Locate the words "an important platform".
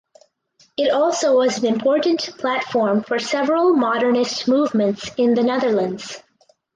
1.59-3.03